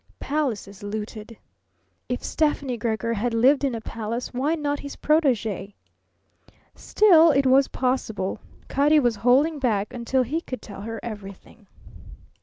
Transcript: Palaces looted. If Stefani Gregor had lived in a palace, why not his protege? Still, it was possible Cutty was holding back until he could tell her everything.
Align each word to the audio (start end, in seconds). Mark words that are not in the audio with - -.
Palaces 0.19 0.81
looted. 0.81 1.37
If 2.09 2.23
Stefani 2.23 2.75
Gregor 2.75 3.13
had 3.13 3.35
lived 3.35 3.63
in 3.63 3.75
a 3.75 3.81
palace, 3.81 4.33
why 4.33 4.55
not 4.55 4.79
his 4.79 4.95
protege? 4.95 5.75
Still, 6.73 7.29
it 7.29 7.45
was 7.45 7.67
possible 7.67 8.39
Cutty 8.67 8.99
was 8.99 9.17
holding 9.17 9.59
back 9.59 9.93
until 9.93 10.23
he 10.23 10.41
could 10.41 10.59
tell 10.63 10.81
her 10.81 10.99
everything. 11.03 11.67